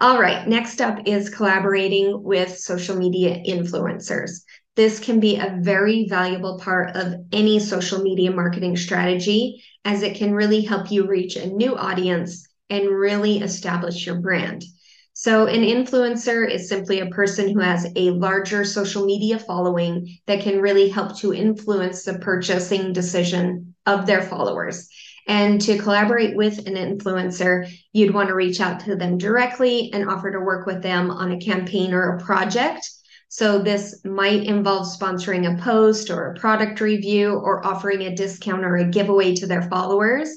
All 0.00 0.20
right, 0.20 0.48
next 0.48 0.80
up 0.80 1.06
is 1.06 1.30
collaborating 1.30 2.24
with 2.24 2.58
social 2.58 2.96
media 2.96 3.40
influencers. 3.46 4.40
This 4.74 4.98
can 4.98 5.20
be 5.20 5.36
a 5.36 5.58
very 5.60 6.08
valuable 6.08 6.58
part 6.58 6.96
of 6.96 7.14
any 7.30 7.60
social 7.60 8.02
media 8.02 8.32
marketing 8.32 8.76
strategy 8.76 9.62
as 9.84 10.02
it 10.02 10.16
can 10.16 10.34
really 10.34 10.62
help 10.62 10.90
you 10.90 11.06
reach 11.06 11.36
a 11.36 11.46
new 11.46 11.76
audience 11.76 12.48
and 12.70 12.88
really 12.88 13.38
establish 13.38 14.06
your 14.06 14.20
brand. 14.20 14.64
So, 15.12 15.46
an 15.46 15.60
influencer 15.60 16.48
is 16.50 16.68
simply 16.68 17.00
a 17.00 17.10
person 17.10 17.52
who 17.52 17.60
has 17.60 17.86
a 17.94 18.10
larger 18.10 18.64
social 18.64 19.04
media 19.04 19.38
following 19.38 20.16
that 20.26 20.40
can 20.40 20.62
really 20.62 20.88
help 20.88 21.18
to 21.18 21.34
influence 21.34 22.04
the 22.04 22.18
purchasing 22.20 22.94
decision 22.94 23.74
of 23.84 24.06
their 24.06 24.22
followers. 24.22 24.88
And 25.26 25.60
to 25.62 25.78
collaborate 25.78 26.36
with 26.36 26.66
an 26.66 26.74
influencer, 26.74 27.70
you'd 27.92 28.14
want 28.14 28.30
to 28.30 28.34
reach 28.34 28.60
out 28.60 28.80
to 28.80 28.96
them 28.96 29.18
directly 29.18 29.92
and 29.92 30.08
offer 30.08 30.30
to 30.32 30.40
work 30.40 30.66
with 30.66 30.82
them 30.82 31.10
on 31.10 31.32
a 31.32 31.38
campaign 31.38 31.92
or 31.92 32.16
a 32.16 32.20
project. 32.20 32.88
So, 33.28 33.58
this 33.58 34.02
might 34.04 34.44
involve 34.44 34.86
sponsoring 34.86 35.52
a 35.52 35.62
post 35.62 36.10
or 36.10 36.30
a 36.30 36.40
product 36.40 36.80
review 36.80 37.34
or 37.34 37.64
offering 37.66 38.02
a 38.02 38.16
discount 38.16 38.64
or 38.64 38.76
a 38.76 38.88
giveaway 38.88 39.34
to 39.36 39.46
their 39.46 39.68
followers. 39.68 40.30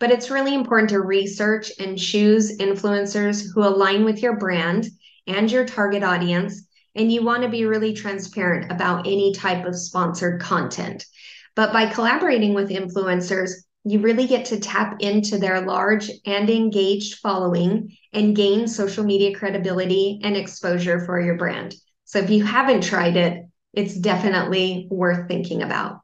But 0.00 0.10
it's 0.10 0.30
really 0.30 0.54
important 0.54 0.88
to 0.90 1.00
research 1.00 1.70
and 1.78 1.96
choose 1.96 2.58
influencers 2.58 3.44
who 3.54 3.62
align 3.62 4.04
with 4.04 4.22
your 4.22 4.36
brand 4.36 4.88
and 5.26 5.50
your 5.50 5.66
target 5.66 6.02
audience. 6.02 6.66
And 6.96 7.12
you 7.12 7.22
want 7.22 7.44
to 7.44 7.48
be 7.48 7.66
really 7.66 7.92
transparent 7.92 8.72
about 8.72 9.06
any 9.06 9.32
type 9.32 9.64
of 9.64 9.76
sponsored 9.76 10.40
content. 10.40 11.06
But 11.54 11.72
by 11.72 11.86
collaborating 11.86 12.54
with 12.54 12.70
influencers, 12.70 13.50
you 13.84 14.00
really 14.00 14.26
get 14.26 14.46
to 14.46 14.58
tap 14.58 14.96
into 15.00 15.38
their 15.38 15.60
large 15.60 16.10
and 16.26 16.50
engaged 16.50 17.18
following 17.18 17.96
and 18.12 18.34
gain 18.34 18.66
social 18.66 19.04
media 19.04 19.34
credibility 19.36 20.20
and 20.22 20.36
exposure 20.36 21.04
for 21.06 21.20
your 21.20 21.36
brand. 21.36 21.74
So 22.04 22.18
if 22.18 22.28
you 22.28 22.44
haven't 22.44 22.82
tried 22.82 23.16
it, 23.16 23.44
it's 23.72 23.94
definitely 23.94 24.88
worth 24.90 25.28
thinking 25.28 25.62
about. 25.62 25.99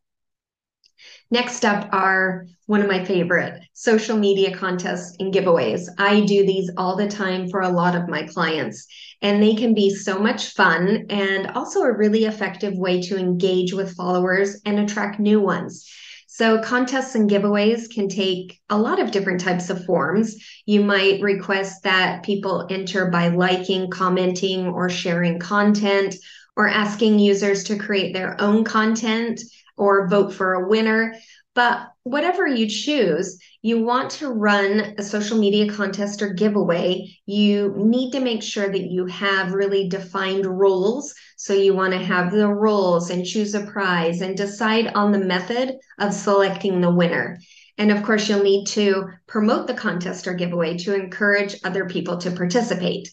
Next 1.30 1.64
up 1.64 1.88
are 1.92 2.46
one 2.66 2.80
of 2.80 2.88
my 2.88 3.04
favorite 3.04 3.60
social 3.72 4.16
media 4.16 4.56
contests 4.56 5.16
and 5.18 5.34
giveaways. 5.34 5.88
I 5.98 6.20
do 6.20 6.46
these 6.46 6.70
all 6.76 6.94
the 6.94 7.08
time 7.08 7.48
for 7.48 7.62
a 7.62 7.68
lot 7.68 7.96
of 7.96 8.08
my 8.08 8.22
clients, 8.22 8.86
and 9.22 9.42
they 9.42 9.54
can 9.54 9.74
be 9.74 9.90
so 9.90 10.20
much 10.20 10.54
fun 10.54 11.06
and 11.10 11.48
also 11.48 11.80
a 11.80 11.96
really 11.96 12.26
effective 12.26 12.74
way 12.76 13.02
to 13.02 13.18
engage 13.18 13.72
with 13.72 13.96
followers 13.96 14.60
and 14.64 14.78
attract 14.78 15.18
new 15.18 15.40
ones. 15.40 15.88
So, 16.28 16.60
contests 16.60 17.16
and 17.16 17.28
giveaways 17.28 17.90
can 17.92 18.08
take 18.08 18.60
a 18.70 18.78
lot 18.78 19.00
of 19.00 19.10
different 19.10 19.40
types 19.40 19.68
of 19.68 19.84
forms. 19.84 20.36
You 20.64 20.84
might 20.84 21.22
request 21.22 21.82
that 21.82 22.22
people 22.22 22.68
enter 22.70 23.10
by 23.10 23.28
liking, 23.28 23.90
commenting, 23.90 24.66
or 24.68 24.88
sharing 24.90 25.40
content, 25.40 26.14
or 26.54 26.68
asking 26.68 27.18
users 27.18 27.64
to 27.64 27.78
create 27.78 28.12
their 28.12 28.40
own 28.40 28.64
content 28.64 29.40
or 29.76 30.08
vote 30.08 30.32
for 30.32 30.54
a 30.54 30.68
winner. 30.68 31.14
But 31.54 31.88
whatever 32.02 32.46
you 32.46 32.68
choose, 32.68 33.38
you 33.62 33.82
want 33.82 34.10
to 34.12 34.28
run 34.28 34.94
a 34.98 35.02
social 35.02 35.38
media 35.38 35.72
contest 35.72 36.20
or 36.20 36.34
giveaway. 36.34 37.16
You 37.24 37.74
need 37.76 38.10
to 38.12 38.20
make 38.20 38.42
sure 38.42 38.68
that 38.68 38.90
you 38.90 39.06
have 39.06 39.54
really 39.54 39.88
defined 39.88 40.46
rules. 40.46 41.14
So 41.36 41.54
you 41.54 41.74
want 41.74 41.94
to 41.94 41.98
have 41.98 42.30
the 42.30 42.48
rules 42.48 43.10
and 43.10 43.24
choose 43.24 43.54
a 43.54 43.66
prize 43.66 44.20
and 44.20 44.36
decide 44.36 44.88
on 44.88 45.12
the 45.12 45.18
method 45.18 45.76
of 45.98 46.12
selecting 46.12 46.80
the 46.80 46.94
winner. 46.94 47.38
And 47.78 47.90
of 47.90 48.02
course, 48.02 48.28
you'll 48.28 48.42
need 48.42 48.66
to 48.68 49.08
promote 49.26 49.66
the 49.66 49.74
contest 49.74 50.26
or 50.26 50.34
giveaway 50.34 50.78
to 50.78 50.94
encourage 50.94 51.56
other 51.64 51.86
people 51.86 52.18
to 52.18 52.30
participate. 52.30 53.08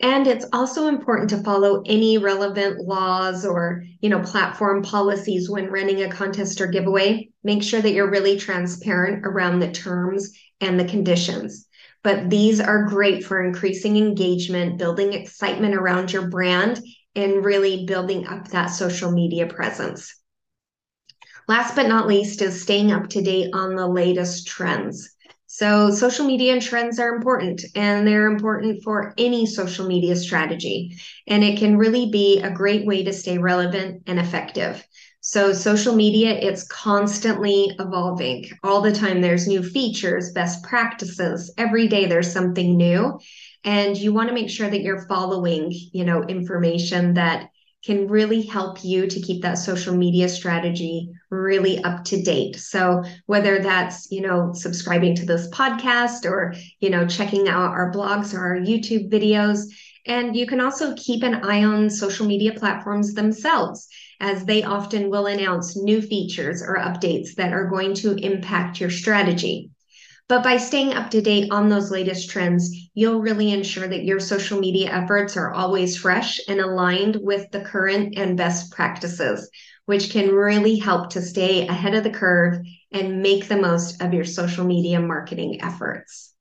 And 0.00 0.26
it's 0.26 0.46
also 0.52 0.88
important 0.88 1.30
to 1.30 1.42
follow 1.42 1.82
any 1.86 2.18
relevant 2.18 2.80
laws 2.80 3.46
or, 3.46 3.84
you 4.00 4.08
know, 4.08 4.20
platform 4.20 4.82
policies 4.82 5.48
when 5.48 5.70
running 5.70 6.02
a 6.02 6.10
contest 6.10 6.60
or 6.60 6.66
giveaway. 6.66 7.28
Make 7.44 7.62
sure 7.62 7.80
that 7.80 7.92
you're 7.92 8.10
really 8.10 8.38
transparent 8.38 9.24
around 9.24 9.60
the 9.60 9.70
terms 9.70 10.32
and 10.60 10.78
the 10.78 10.84
conditions. 10.84 11.66
But 12.02 12.30
these 12.30 12.60
are 12.60 12.86
great 12.86 13.24
for 13.24 13.44
increasing 13.44 13.96
engagement, 13.96 14.78
building 14.78 15.12
excitement 15.12 15.74
around 15.74 16.12
your 16.12 16.28
brand, 16.28 16.80
and 17.14 17.44
really 17.44 17.84
building 17.86 18.26
up 18.26 18.48
that 18.48 18.66
social 18.66 19.12
media 19.12 19.46
presence. 19.46 20.16
Last 21.48 21.76
but 21.76 21.88
not 21.88 22.08
least 22.08 22.40
is 22.42 22.62
staying 22.62 22.92
up 22.92 23.08
to 23.10 23.22
date 23.22 23.50
on 23.52 23.76
the 23.76 23.86
latest 23.86 24.46
trends. 24.46 25.14
So, 25.54 25.90
social 25.90 26.24
media 26.26 26.54
and 26.54 26.62
trends 26.62 26.98
are 26.98 27.14
important, 27.14 27.62
and 27.74 28.06
they're 28.06 28.24
important 28.24 28.82
for 28.82 29.12
any 29.18 29.44
social 29.44 29.86
media 29.86 30.16
strategy. 30.16 30.96
And 31.26 31.44
it 31.44 31.58
can 31.58 31.76
really 31.76 32.08
be 32.08 32.40
a 32.40 32.50
great 32.50 32.86
way 32.86 33.04
to 33.04 33.12
stay 33.12 33.36
relevant 33.36 34.04
and 34.06 34.18
effective. 34.18 34.82
So, 35.20 35.52
social 35.52 35.94
media, 35.94 36.30
it's 36.30 36.66
constantly 36.68 37.70
evolving. 37.78 38.46
All 38.64 38.80
the 38.80 38.92
time, 38.92 39.20
there's 39.20 39.46
new 39.46 39.62
features, 39.62 40.32
best 40.32 40.64
practices. 40.64 41.52
Every 41.58 41.86
day, 41.86 42.06
there's 42.06 42.32
something 42.32 42.74
new. 42.74 43.20
And 43.62 43.94
you 43.94 44.14
want 44.14 44.30
to 44.30 44.34
make 44.34 44.48
sure 44.48 44.70
that 44.70 44.80
you're 44.80 45.06
following, 45.06 45.70
you 45.92 46.06
know, 46.06 46.22
information 46.22 47.12
that 47.12 47.50
can 47.84 48.06
really 48.06 48.42
help 48.42 48.84
you 48.84 49.06
to 49.08 49.20
keep 49.20 49.42
that 49.42 49.58
social 49.58 49.94
media 49.94 50.28
strategy 50.28 51.10
really 51.30 51.82
up 51.82 52.04
to 52.04 52.22
date. 52.22 52.56
So 52.56 53.02
whether 53.26 53.58
that's, 53.58 54.10
you 54.10 54.20
know, 54.20 54.52
subscribing 54.54 55.16
to 55.16 55.26
this 55.26 55.48
podcast 55.50 56.24
or, 56.24 56.54
you 56.78 56.90
know, 56.90 57.06
checking 57.06 57.48
out 57.48 57.72
our 57.72 57.90
blogs 57.92 58.34
or 58.34 58.40
our 58.40 58.56
YouTube 58.56 59.10
videos, 59.10 59.64
and 60.06 60.36
you 60.36 60.46
can 60.46 60.60
also 60.60 60.94
keep 60.96 61.22
an 61.22 61.44
eye 61.44 61.64
on 61.64 61.90
social 61.90 62.26
media 62.26 62.52
platforms 62.52 63.14
themselves, 63.14 63.88
as 64.20 64.44
they 64.44 64.62
often 64.62 65.10
will 65.10 65.26
announce 65.26 65.76
new 65.76 66.00
features 66.00 66.62
or 66.62 66.78
updates 66.78 67.34
that 67.36 67.52
are 67.52 67.68
going 67.68 67.94
to 67.94 68.14
impact 68.14 68.80
your 68.80 68.90
strategy. 68.90 69.71
But 70.32 70.44
by 70.44 70.56
staying 70.56 70.94
up 70.94 71.10
to 71.10 71.20
date 71.20 71.50
on 71.50 71.68
those 71.68 71.90
latest 71.90 72.30
trends, 72.30 72.88
you'll 72.94 73.20
really 73.20 73.52
ensure 73.52 73.86
that 73.86 74.06
your 74.06 74.18
social 74.18 74.58
media 74.58 74.90
efforts 74.90 75.36
are 75.36 75.52
always 75.52 75.98
fresh 75.98 76.40
and 76.48 76.58
aligned 76.58 77.16
with 77.16 77.50
the 77.50 77.60
current 77.60 78.16
and 78.16 78.34
best 78.34 78.72
practices, 78.72 79.50
which 79.84 80.08
can 80.08 80.34
really 80.34 80.78
help 80.78 81.10
to 81.10 81.20
stay 81.20 81.68
ahead 81.68 81.94
of 81.94 82.02
the 82.02 82.08
curve 82.08 82.64
and 82.92 83.20
make 83.20 83.46
the 83.46 83.58
most 83.58 84.00
of 84.00 84.14
your 84.14 84.24
social 84.24 84.64
media 84.64 85.00
marketing 85.00 85.60
efforts. 85.60 86.32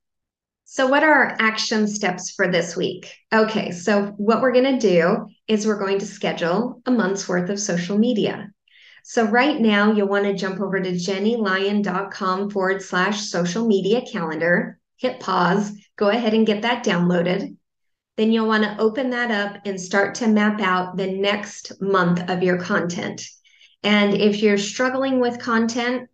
So, 0.64 0.88
what 0.88 1.04
are 1.04 1.26
our 1.26 1.36
action 1.38 1.86
steps 1.86 2.32
for 2.32 2.48
this 2.48 2.78
week? 2.78 3.14
Okay, 3.34 3.72
so 3.72 4.14
what 4.16 4.42
we're 4.42 4.54
going 4.54 4.80
to 4.80 4.88
do 4.88 5.28
is 5.50 5.68
we're 5.68 5.84
going 5.84 6.00
to 6.00 6.06
schedule 6.06 6.82
a 6.86 6.92
month's 6.92 7.28
worth 7.28 7.50
of 7.50 7.60
social 7.60 7.98
media. 7.98 8.54
So, 9.04 9.26
right 9.26 9.60
now, 9.60 9.92
you'll 9.92 10.08
want 10.08 10.26
to 10.26 10.34
jump 10.34 10.60
over 10.60 10.80
to 10.80 10.92
jennylyon.com 10.92 12.50
forward 12.50 12.82
slash 12.82 13.22
social 13.22 13.68
media 13.68 14.02
calendar, 14.02 14.80
hit 14.98 15.20
pause, 15.20 15.72
go 15.96 16.10
ahead 16.10 16.34
and 16.34 16.46
get 16.46 16.62
that 16.62 16.86
downloaded. 16.86 17.56
Then 18.18 18.32
you'll 18.32 18.48
want 18.48 18.64
to 18.64 18.78
open 18.80 19.10
that 19.12 19.32
up 19.32 19.62
and 19.66 19.80
start 19.80 20.16
to 20.16 20.28
map 20.28 20.62
out 20.62 20.98
the 20.98 21.12
next 21.12 21.82
month 21.82 22.30
of 22.30 22.44
your 22.44 22.60
content. 22.60 23.26
And 23.84 24.14
if 24.14 24.42
you're 24.42 24.58
struggling 24.58 25.20
with 25.20 25.40
content, 25.40 26.10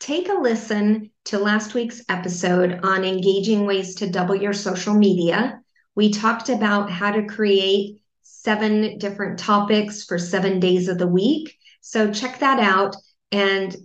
take 0.00 0.28
a 0.28 0.34
listen 0.34 1.10
to 1.26 1.38
last 1.38 1.74
week's 1.74 2.02
episode 2.08 2.80
on 2.82 3.04
engaging 3.04 3.66
ways 3.66 3.94
to 3.96 4.10
double 4.10 4.34
your 4.34 4.52
social 4.52 4.94
media. 4.94 5.60
We 5.94 6.10
talked 6.10 6.48
about 6.48 6.90
how 6.90 7.12
to 7.12 7.26
create 7.26 8.00
seven 8.22 8.98
different 8.98 9.38
topics 9.38 10.04
for 10.04 10.18
seven 10.18 10.60
days 10.60 10.88
of 10.88 10.98
the 10.98 11.06
week. 11.06 11.56
So 11.86 12.10
check 12.10 12.38
that 12.38 12.58
out 12.58 12.96
and 13.30 13.76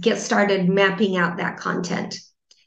get 0.00 0.18
started 0.18 0.68
mapping 0.68 1.16
out 1.16 1.36
that 1.36 1.58
content. 1.58 2.16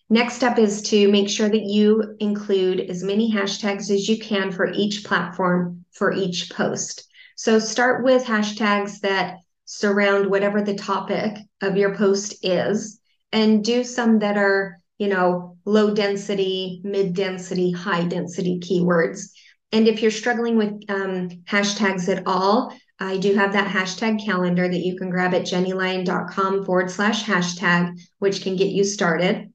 Next 0.10 0.36
step 0.36 0.58
is 0.58 0.82
to 0.84 1.12
make 1.12 1.28
sure 1.28 1.50
that 1.50 1.66
you 1.66 2.16
include 2.22 2.80
as 2.80 3.04
many 3.04 3.30
hashtags 3.30 3.92
as 3.92 4.08
you 4.08 4.18
can 4.18 4.54
for 4.54 4.72
each 4.72 5.04
platform 5.04 5.84
for 5.92 6.14
each 6.14 6.50
post. 6.50 7.10
So 7.36 7.60
start 7.60 8.06
with 8.06 8.24
hashtags 8.24 9.02
that 9.02 9.40
surround 9.66 10.30
whatever 10.30 10.62
the 10.62 10.76
topic 10.76 11.36
of 11.62 11.76
your 11.76 11.98
post 11.98 12.36
is 12.42 13.02
and 13.34 13.66
do 13.66 13.84
some 13.84 14.20
that 14.20 14.38
are, 14.38 14.80
you 14.98 15.10
know, 15.10 15.58
low 15.66 15.94
density, 15.94 16.80
mid 16.86 17.14
density, 17.14 17.74
high 17.74 18.06
density 18.06 18.62
keywords. 18.62 19.30
And 19.74 19.90
if 19.90 20.02
you're 20.02 20.12
struggling 20.12 20.56
with 20.56 20.84
um, 20.88 21.28
hashtags 21.50 22.08
at 22.08 22.24
all, 22.26 22.74
I 23.04 23.18
do 23.18 23.36
have 23.36 23.52
that 23.54 23.68
hashtag 23.68 24.24
calendar 24.24 24.68
that 24.68 24.86
you 24.86 24.96
can 24.96 25.10
grab 25.10 25.34
at 25.34 25.42
jennylyon.com 25.42 26.64
forward 26.64 26.90
slash 26.90 27.26
hashtag, 27.26 28.00
which 28.20 28.44
can 28.44 28.56
get 28.56 28.70
you 28.70 28.86
started. 28.86 29.52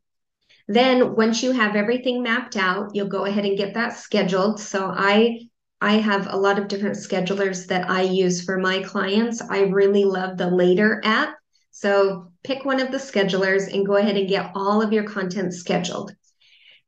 Then 0.67 1.17
once 1.17 1.43
you 1.43 1.53
have 1.53 1.75
everything 1.75 2.23
mapped 2.23 2.57
out, 2.57 2.91
you'll 2.95 3.09
go 3.09 3.25
ahead 3.25 3.47
and 3.47 3.57
get 3.57 3.73
that 3.75 3.97
scheduled. 3.97 4.61
So 4.61 4.93
I 4.95 5.49
I 5.81 5.95
have 5.95 6.27
a 6.29 6.37
lot 6.37 6.59
of 6.59 6.69
different 6.69 6.97
schedulers 6.97 7.69
that 7.69 7.89
I 7.89 8.03
use 8.03 8.45
for 8.45 8.59
my 8.59 8.83
clients. 8.83 9.41
I 9.41 9.61
really 9.61 10.05
love 10.05 10.37
the 10.37 10.51
Later 10.51 11.01
app. 11.05 11.35
So 11.71 12.33
pick 12.43 12.65
one 12.65 12.81
of 12.81 12.91
the 12.91 12.99
schedulers 12.99 13.73
and 13.73 13.87
go 13.87 13.97
ahead 13.97 14.17
and 14.17 14.29
get 14.29 14.51
all 14.55 14.83
of 14.83 14.93
your 14.93 15.05
content 15.05 15.55
scheduled. 15.55 16.13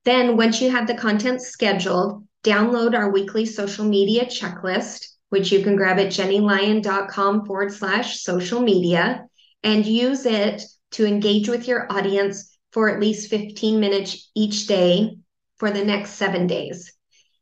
Then, 0.05 0.37
once 0.37 0.61
you 0.61 0.71
have 0.71 0.87
the 0.87 0.95
content 0.95 1.41
scheduled, 1.41 2.27
download 2.43 2.95
our 2.95 3.11
weekly 3.11 3.47
social 3.47 3.85
media 3.85 4.27
checklist, 4.27 5.07
which 5.31 5.51
you 5.51 5.63
can 5.63 5.77
grab 5.77 5.99
at 5.99 6.09
jennylyon.com 6.09 7.47
forward 7.47 7.73
slash 7.73 8.23
social 8.23 8.61
media 8.61 9.27
and 9.63 9.87
use 9.87 10.27
it 10.27 10.63
to 10.93 11.07
engage 11.07 11.49
with 11.49 11.67
your 11.67 11.91
audience 11.91 12.57
for 12.73 12.89
at 12.89 13.01
least 13.01 13.31
15 13.31 13.81
minutes 13.81 14.31
each 14.35 14.67
day 14.67 15.17
for 15.57 15.71
the 15.71 15.85
next 15.85 16.13
seven 16.13 16.47
days. 16.47 16.93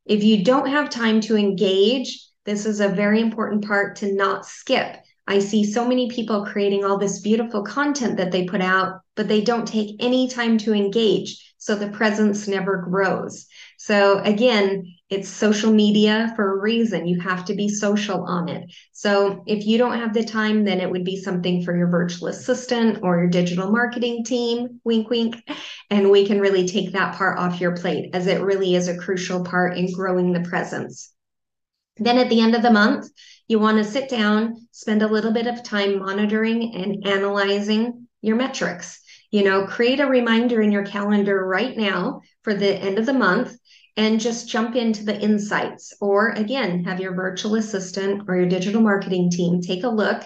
If 0.05 0.25
you 0.25 0.45
don't 0.45 0.69
have 0.69 0.91
time 0.91 1.21
to 1.23 1.37
engage, 1.37 2.27
this 2.45 2.65
is 2.65 2.81
a 2.81 2.89
very 2.89 3.21
important 3.21 3.67
part 3.67 3.97
to 3.97 4.15
not 4.15 4.47
skip. 4.47 4.97
I 5.27 5.39
see 5.39 5.65
so 5.65 5.87
many 5.87 6.09
people 6.09 6.47
creating 6.47 6.85
all 6.85 6.97
this 6.97 7.21
beautiful 7.21 7.63
content 7.63 8.17
that 8.17 8.33
they 8.33 8.47
put 8.47 8.63
out, 8.63 9.01
but 9.15 9.29
they 9.29 9.43
don't 9.43 9.69
take 9.69 9.97
any 10.01 10.29
time 10.29 10.57
to 10.59 10.73
engage. 10.73 11.55
So 11.59 11.75
the 11.75 11.91
presence 11.91 12.49
never 12.49 12.79
grows. 12.79 13.47
So 13.77 14.21
again, 14.21 14.95
it's 15.11 15.29
social 15.29 15.73
media 15.73 16.33
for 16.37 16.53
a 16.53 16.61
reason. 16.61 17.07
You 17.07 17.19
have 17.21 17.47
to 17.47 17.55
be 17.55 17.69
social 17.69 18.25
on 18.25 18.49
it. 18.49 18.71
So 18.93 19.43
if 19.47 19.67
you 19.67 19.79
don't 19.79 19.99
have 19.99 20.13
the 20.13 20.23
time, 20.23 20.65
then 20.65 20.81
it 20.81 20.91
would 20.91 21.05
be 21.05 21.17
something 21.17 21.63
for 21.63 21.75
your 21.75 21.89
virtual 21.89 22.29
assistant 22.29 22.99
or 23.03 23.19
your 23.19 23.31
digital 23.31 23.71
marketing 23.71 24.25
team, 24.25 24.81
wink, 24.85 25.09
wink. 25.09 25.37
And 25.89 26.11
we 26.11 26.27
can 26.27 26.41
really 26.41 26.69
take 26.69 26.93
that 26.93 27.15
part 27.17 27.39
off 27.39 27.61
your 27.61 27.75
plate 27.75 28.11
as 28.13 28.27
it 28.27 28.43
really 28.43 28.75
is 28.75 28.89
a 28.89 28.99
crucial 28.99 29.45
part 29.45 29.79
in 29.79 29.91
growing 29.93 30.33
the 30.33 30.47
presence. 30.49 31.11
Then 31.97 32.19
at 32.19 32.29
the 32.29 32.41
end 32.41 32.55
of 32.55 32.63
the 32.63 32.71
month, 32.71 33.09
you 33.49 33.59
want 33.59 33.79
to 33.79 33.91
sit 33.91 34.11
down, 34.11 34.69
spend 34.73 35.03
a 35.03 35.09
little 35.09 35.33
bit 35.33 35.47
of 35.47 35.63
time 35.63 35.99
monitoring 35.99 36.75
and 36.75 37.07
analyzing 37.07 38.09
your 38.21 38.37
metrics. 38.37 39.01
You 39.31 39.43
know, 39.43 39.67
create 39.67 40.01
a 40.01 40.07
reminder 40.07 40.61
in 40.61 40.71
your 40.71 40.85
calendar 40.85 41.47
right 41.47 41.77
now 41.77 42.21
for 42.43 42.53
the 42.53 42.77
end 42.77 42.99
of 42.99 43.07
the 43.07 43.15
month 43.15 43.57
and 43.99 44.21
just 44.21 44.49
jump 44.49 44.77
into 44.77 45.05
the 45.05 45.21
insights. 45.21 45.93
Or 46.01 46.31
again, 46.31 46.85
have 46.85 47.01
your 47.01 47.15
virtual 47.15 47.57
assistant 47.57 48.23
or 48.29 48.37
your 48.37 48.47
digital 48.47 48.81
marketing 48.81 49.29
team 49.29 49.61
take 49.61 49.83
a 49.83 49.89
look 49.89 50.23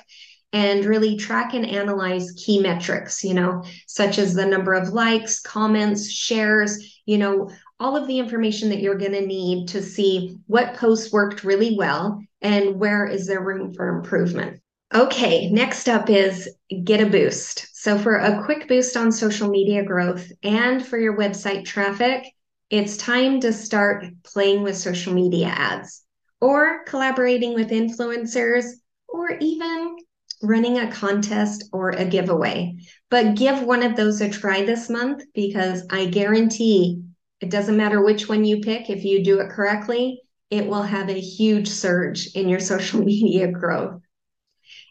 and 0.53 0.85
really 0.85 1.17
track 1.17 1.55
and 1.55 1.65
analyze 1.65 2.33
key 2.33 2.61
metrics, 2.61 3.25
you 3.25 3.33
know, 3.33 3.65
such 3.87 4.19
as 4.19 4.35
the 4.35 4.45
number 4.45 4.75
of 4.75 4.91
likes, 4.91 5.41
comments, 5.41 6.13
shares, 6.13 7.01
you 7.07 7.17
know, 7.17 7.51
all 7.81 7.97
of 7.97 8.07
the 8.07 8.19
information 8.19 8.69
that 8.69 8.81
you're 8.81 8.99
going 8.99 9.13
to 9.13 9.27
need 9.27 9.69
to 9.69 9.83
see 9.83 10.37
what 10.47 10.75
posts 10.75 11.11
worked 11.11 11.43
really 11.43 11.75
well 11.75 12.23
and 12.43 12.79
where 12.79 13.07
is 13.07 13.27
there 13.27 13.43
room 13.43 13.73
for 13.73 13.89
improvement. 13.89 14.61
Okay, 14.95 15.51
next 15.51 15.89
up 15.89 16.11
is 16.11 16.47
get 16.85 17.01
a 17.01 17.07
boost. 17.07 17.67
So, 17.73 17.99
for 17.99 18.17
a 18.17 18.45
quick 18.45 18.69
boost 18.69 18.99
on 18.99 19.11
social 19.11 19.49
media 19.49 19.83
growth 19.83 20.31
and 20.43 20.87
for 20.87 20.99
your 20.99 21.17
website 21.17 21.65
traffic, 21.65 22.27
it's 22.73 22.97
time 22.97 23.39
to 23.39 23.53
start 23.53 24.07
playing 24.25 24.63
with 24.63 24.79
social 24.79 25.13
media 25.13 25.49
ads 25.49 26.05
or 26.41 26.85
collaborating 26.85 27.53
with 27.53 27.69
influencers 27.69 28.65
or 29.07 29.37
even 29.41 29.99
running 30.43 30.79
a 30.79 30.91
contest 30.91 31.69
or 31.71 31.91
a 31.91 32.07
giveaway. 32.07 32.75
But 33.11 33.37
give 33.37 33.63
one 33.63 33.83
of 33.83 33.95
those 33.95 34.23
a 34.23 34.31
try 34.31 34.65
this 34.65 34.89
month 34.89 35.23
because 35.35 35.83
I 35.91 36.07
guarantee 36.07 37.03
it 37.43 37.51
doesn't 37.51 37.77
matter 37.77 38.03
which 38.03 38.27
one 38.27 38.43
you 38.43 38.61
pick, 38.61 38.89
if 38.89 39.05
you 39.05 39.23
do 39.23 39.41
it 39.41 39.51
correctly, 39.51 40.23
it 40.49 40.67
will 40.67 40.83
have 40.83 41.11
a 41.11 41.21
huge 41.21 41.69
surge 41.69 42.29
in 42.35 42.49
your 42.49 42.61
social 42.73 43.05
media 43.05 43.53
growth. 43.53 44.01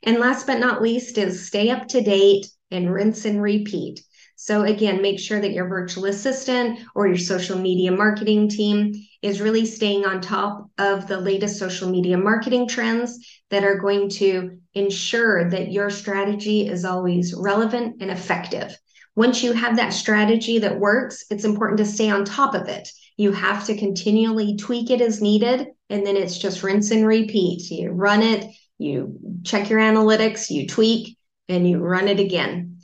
And 0.03 0.19
last 0.19 0.45
but 0.45 0.59
not 0.59 0.83
least 0.83 1.17
is 1.17 1.47
stay 1.47 1.71
up 1.71 1.87
to 1.89 2.01
date 2.01 2.45
and 2.69 2.93
rinse 2.93 3.25
and 3.25 3.41
repeat. 3.41 4.01
So, 4.43 4.63
again, 4.63 5.03
make 5.03 5.19
sure 5.19 5.39
that 5.39 5.51
your 5.51 5.67
virtual 5.67 6.05
assistant 6.05 6.79
or 6.95 7.05
your 7.05 7.19
social 7.19 7.59
media 7.59 7.91
marketing 7.91 8.49
team 8.49 8.91
is 9.21 9.39
really 9.39 9.67
staying 9.67 10.03
on 10.03 10.19
top 10.19 10.67
of 10.79 11.07
the 11.07 11.21
latest 11.21 11.59
social 11.59 11.91
media 11.91 12.17
marketing 12.17 12.67
trends 12.67 13.19
that 13.51 13.63
are 13.63 13.77
going 13.77 14.09
to 14.09 14.57
ensure 14.73 15.47
that 15.51 15.71
your 15.71 15.91
strategy 15.91 16.67
is 16.67 16.85
always 16.85 17.35
relevant 17.37 18.01
and 18.01 18.09
effective. 18.09 18.75
Once 19.15 19.43
you 19.43 19.53
have 19.53 19.75
that 19.75 19.93
strategy 19.93 20.57
that 20.57 20.79
works, 20.79 21.23
it's 21.29 21.45
important 21.45 21.77
to 21.77 21.85
stay 21.85 22.09
on 22.09 22.25
top 22.25 22.55
of 22.55 22.67
it. 22.67 22.89
You 23.17 23.33
have 23.33 23.67
to 23.67 23.77
continually 23.77 24.57
tweak 24.57 24.89
it 24.89 25.01
as 25.01 25.21
needed, 25.21 25.67
and 25.91 26.03
then 26.03 26.17
it's 26.17 26.39
just 26.39 26.63
rinse 26.63 26.89
and 26.89 27.05
repeat. 27.05 27.69
You 27.69 27.91
run 27.91 28.23
it, 28.23 28.51
you 28.79 29.19
check 29.43 29.69
your 29.69 29.79
analytics, 29.79 30.49
you 30.49 30.65
tweak, 30.65 31.15
and 31.47 31.69
you 31.69 31.77
run 31.77 32.07
it 32.07 32.19
again. 32.19 32.80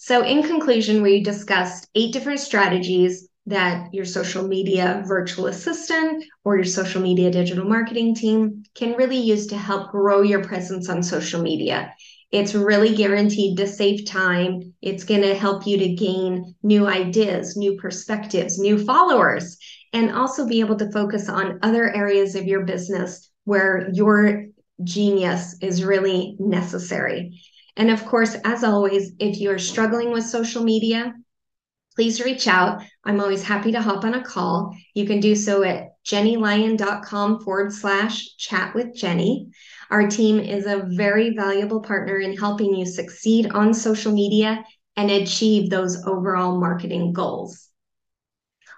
So, 0.00 0.24
in 0.24 0.44
conclusion, 0.44 1.02
we 1.02 1.24
discussed 1.24 1.88
eight 1.96 2.12
different 2.12 2.38
strategies 2.38 3.28
that 3.46 3.92
your 3.92 4.04
social 4.04 4.46
media 4.46 5.02
virtual 5.08 5.46
assistant 5.46 6.24
or 6.44 6.54
your 6.54 6.64
social 6.64 7.02
media 7.02 7.32
digital 7.32 7.64
marketing 7.64 8.14
team 8.14 8.62
can 8.76 8.92
really 8.92 9.16
use 9.18 9.48
to 9.48 9.56
help 9.56 9.90
grow 9.90 10.22
your 10.22 10.44
presence 10.44 10.88
on 10.88 11.02
social 11.02 11.42
media. 11.42 11.92
It's 12.30 12.54
really 12.54 12.94
guaranteed 12.94 13.56
to 13.56 13.66
save 13.66 14.06
time. 14.06 14.72
It's 14.80 15.02
going 15.02 15.22
to 15.22 15.34
help 15.34 15.66
you 15.66 15.78
to 15.78 15.94
gain 15.94 16.54
new 16.62 16.86
ideas, 16.86 17.56
new 17.56 17.76
perspectives, 17.76 18.56
new 18.56 18.78
followers, 18.84 19.58
and 19.92 20.12
also 20.12 20.46
be 20.46 20.60
able 20.60 20.76
to 20.76 20.92
focus 20.92 21.28
on 21.28 21.58
other 21.62 21.92
areas 21.92 22.36
of 22.36 22.44
your 22.44 22.64
business 22.64 23.28
where 23.44 23.88
your 23.92 24.44
genius 24.84 25.56
is 25.60 25.82
really 25.82 26.36
necessary. 26.38 27.40
And 27.78 27.90
of 27.90 28.04
course, 28.04 28.36
as 28.44 28.64
always, 28.64 29.12
if 29.20 29.38
you're 29.38 29.58
struggling 29.58 30.10
with 30.10 30.24
social 30.24 30.64
media, 30.64 31.14
please 31.94 32.20
reach 32.20 32.48
out. 32.48 32.82
I'm 33.04 33.20
always 33.20 33.42
happy 33.42 33.72
to 33.72 33.80
hop 33.80 34.04
on 34.04 34.14
a 34.14 34.22
call. 34.22 34.76
You 34.94 35.06
can 35.06 35.20
do 35.20 35.36
so 35.36 35.62
at 35.62 35.90
jennylyon.com 36.04 37.40
forward 37.40 37.72
slash 37.72 38.36
chat 38.36 38.74
with 38.74 38.96
Jenny. 38.96 39.48
Our 39.90 40.08
team 40.08 40.40
is 40.40 40.66
a 40.66 40.86
very 40.88 41.34
valuable 41.36 41.80
partner 41.80 42.18
in 42.18 42.36
helping 42.36 42.74
you 42.74 42.84
succeed 42.84 43.50
on 43.52 43.72
social 43.72 44.12
media 44.12 44.64
and 44.96 45.10
achieve 45.10 45.70
those 45.70 46.04
overall 46.04 46.58
marketing 46.58 47.12
goals. 47.12 47.68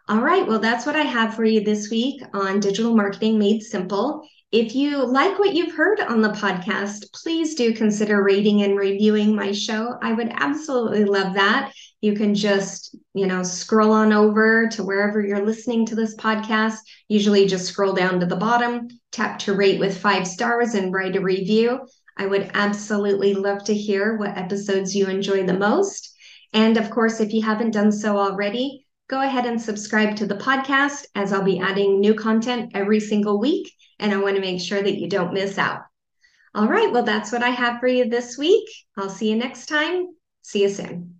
All 0.09 0.21
right, 0.21 0.47
well, 0.47 0.59
that's 0.59 0.85
what 0.85 0.97
I 0.97 1.03
have 1.03 1.35
for 1.35 1.45
you 1.45 1.65
this 1.65 1.91
week 1.91 2.21
on 2.35 2.61
Digital 2.61 2.95
Marketing 2.95 3.39
Made 3.39 3.63
Simple. 3.63 4.29
If 4.53 4.75
you 4.75 5.07
like 5.07 5.39
what 5.39 5.55
you've 5.55 5.77
heard 5.77 6.01
on 6.01 6.23
the 6.23 6.31
podcast, 6.31 7.13
please 7.13 7.55
do 7.55 7.73
consider 7.73 8.21
rating 8.21 8.63
and 8.63 8.77
reviewing 8.77 9.37
my 9.37 9.53
show. 9.53 9.97
I 10.03 10.13
would 10.13 10.29
absolutely 10.33 11.05
love 11.05 11.35
that. 11.35 11.73
You 12.01 12.15
can 12.15 12.35
just, 12.35 12.97
you 13.15 13.29
know, 13.29 13.45
scroll 13.45 13.93
on 13.93 14.13
over 14.13 14.67
to 14.73 14.83
wherever 14.83 15.25
you're 15.25 15.47
listening 15.47 15.87
to 15.87 15.95
this 15.95 16.17
podcast. 16.17 16.79
Usually 17.07 17.47
just 17.47 17.67
scroll 17.67 17.93
down 17.93 18.19
to 18.19 18.27
the 18.27 18.35
bottom, 18.35 18.89
tap 19.13 19.39
to 19.41 19.55
rate 19.55 19.79
with 19.79 19.97
five 19.97 20.27
stars, 20.27 20.75
and 20.75 20.93
write 20.93 21.15
a 21.15 21.21
review. 21.21 21.87
I 22.19 22.27
would 22.27 22.51
absolutely 22.53 23.35
love 23.35 23.63
to 23.65 23.75
hear 23.75 24.17
what 24.17 24.37
episodes 24.37 24.97
you 24.97 25.07
enjoy 25.07 25.47
the 25.47 25.59
most. 25.59 26.13
And 26.53 26.77
of 26.77 26.91
course, 26.91 27.21
if 27.21 27.33
you 27.33 27.43
haven't 27.43 27.71
done 27.71 27.93
so 27.93 28.19
already, 28.19 28.85
go 29.11 29.21
ahead 29.21 29.45
and 29.45 29.61
subscribe 29.61 30.15
to 30.15 30.27
the 30.27 30.37
podcast 30.37 31.05
as 31.17 31.33
I'll 31.33 31.43
be 31.43 31.59
adding 31.59 31.99
new 31.99 32.15
content 32.15 32.71
every 32.75 33.01
single 33.01 33.41
week 33.41 33.73
and 33.99 34.13
I 34.13 34.19
want 34.19 34.37
to 34.37 34.41
make 34.41 34.61
sure 34.61 34.81
that 34.81 34.99
you 34.99 35.09
don't 35.09 35.35
miss 35.35 35.59
out. 35.59 35.81
All 36.55 36.69
right, 36.69 36.93
well, 36.93 37.03
that's 37.03 37.33
what 37.33 37.43
I 37.43 37.49
have 37.49 37.81
for 37.81 37.89
you 37.89 38.09
this 38.09 38.39
week. 38.39 38.69
I'll 38.97 39.11
see 39.11 39.31
you 39.31 39.37
next 39.37 39.67
time. 39.67 40.07
See 40.43 40.63
you 40.63 40.69
soon. 40.69 41.20